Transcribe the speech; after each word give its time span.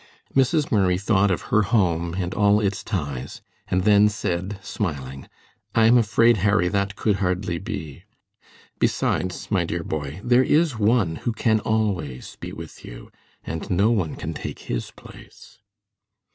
Mrs. 0.35 0.71
Murray 0.71 0.97
thought 0.97 1.29
of 1.29 1.43
her 1.53 1.61
home 1.61 2.15
and 2.15 2.33
all 2.33 2.59
its 2.59 2.83
ties, 2.83 3.43
and 3.67 3.83
then 3.83 4.09
said, 4.09 4.57
smiling: 4.63 5.27
"I 5.75 5.85
am 5.85 5.95
afraid, 5.95 6.37
Harry, 6.37 6.69
that 6.69 6.95
could 6.95 7.17
hardly 7.17 7.59
be. 7.59 8.05
Besides, 8.79 9.51
my 9.51 9.63
dear 9.63 9.83
boy, 9.83 10.19
there 10.23 10.41
is 10.43 10.79
One 10.79 11.17
who 11.17 11.31
can 11.33 11.59
always 11.59 12.35
be 12.39 12.51
with 12.51 12.83
you, 12.83 13.11
and 13.43 13.69
no 13.69 13.91
one 13.91 14.15
can 14.15 14.33
take 14.33 14.61
His 14.61 14.89
place." 14.89 15.59